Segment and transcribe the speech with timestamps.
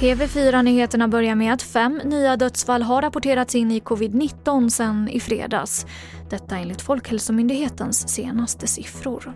[0.00, 5.86] TV4-nyheterna börjar med att fem nya dödsfall har rapporterats in i covid-19 sedan i fredags.
[6.30, 9.32] Detta enligt Folkhälsomyndighetens senaste siffror.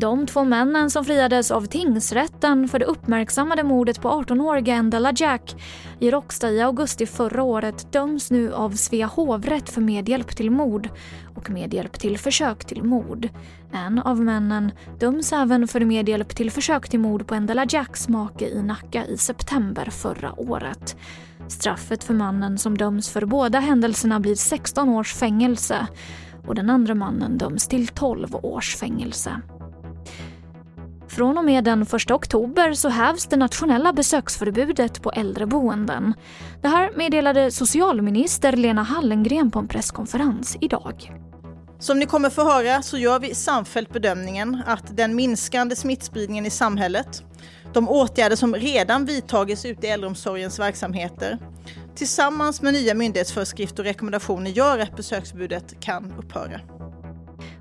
[0.00, 5.56] De två männen som friades av tingsrätten för det uppmärksammade mordet på 18-åriga Endela Jack
[5.98, 10.88] i Råcksta i augusti förra året döms nu av Svea hovrätt för medhjälp till mord
[11.34, 13.28] och medhjälp till försök till mord.
[13.72, 18.48] En av männen döms även för medhjälp till försök till mord på Endela Jacks make
[18.48, 20.96] i Nacka i september förra året.
[21.48, 25.86] Straffet för mannen som döms för båda händelserna blir 16 års fängelse
[26.46, 29.40] och den andra mannen döms till 12 års fängelse.
[31.20, 36.14] Från och med den 1 oktober så hävs det nationella besöksförbudet på äldreboenden.
[36.62, 41.12] Det här meddelade socialminister Lena Hallengren på en presskonferens idag.
[41.78, 46.50] Som ni kommer få höra så gör vi samfällt bedömningen att den minskande smittspridningen i
[46.50, 47.22] samhället,
[47.72, 51.38] de åtgärder som redan vidtagits ute i äldreomsorgens verksamheter,
[51.94, 56.60] tillsammans med nya myndighetsföreskrifter och rekommendationer gör att besöksförbudet kan upphöra.